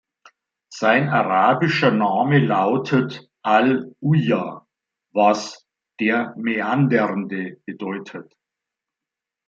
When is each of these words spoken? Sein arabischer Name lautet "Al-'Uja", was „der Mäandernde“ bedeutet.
Sein 0.71 1.09
arabischer 1.09 1.91
Name 1.91 2.39
lautet 2.39 3.29
"Al-'Uja", 3.43 4.65
was 5.13 5.67
„der 5.99 6.33
Mäandernde“ 6.37 7.61
bedeutet. 7.67 8.35